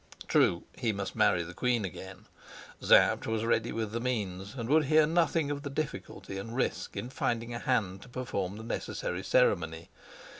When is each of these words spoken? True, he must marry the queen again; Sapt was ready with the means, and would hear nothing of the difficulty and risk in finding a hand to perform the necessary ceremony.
True, 0.27 0.63
he 0.75 0.91
must 0.91 1.15
marry 1.15 1.43
the 1.43 1.53
queen 1.53 1.85
again; 1.85 2.25
Sapt 2.81 3.27
was 3.27 3.45
ready 3.45 3.71
with 3.71 3.91
the 3.91 3.99
means, 3.99 4.55
and 4.55 4.67
would 4.67 4.85
hear 4.85 5.05
nothing 5.05 5.51
of 5.51 5.61
the 5.61 5.69
difficulty 5.69 6.39
and 6.39 6.55
risk 6.55 6.97
in 6.97 7.11
finding 7.11 7.53
a 7.53 7.59
hand 7.59 8.01
to 8.01 8.09
perform 8.09 8.57
the 8.57 8.63
necessary 8.63 9.21
ceremony. 9.21 9.89